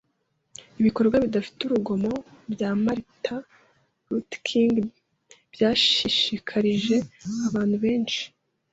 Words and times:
Ibikorwa 0.79 1.15
bidafite 1.23 1.59
urugomo 1.63 2.11
bya 2.53 2.69
Martin 2.83 3.37
Luther 4.09 4.39
King 4.47 4.73
byashishikarije 5.53 6.95
abantu 7.47 7.75
benshi. 7.83 8.21